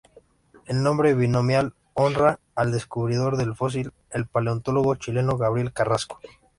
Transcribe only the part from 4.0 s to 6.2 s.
el paleontólogo chileno Gabriel Carrasco.